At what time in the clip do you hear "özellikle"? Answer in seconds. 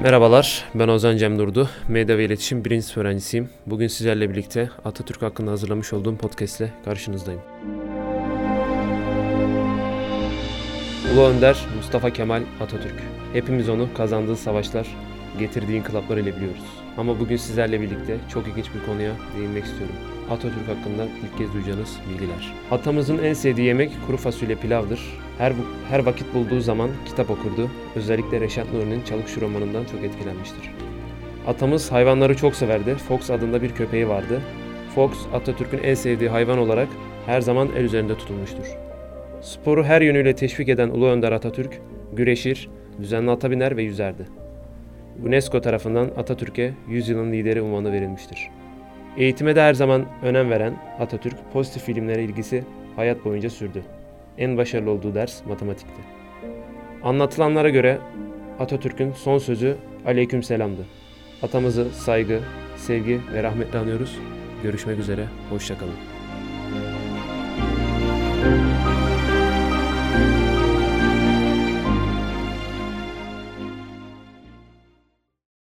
27.96-28.40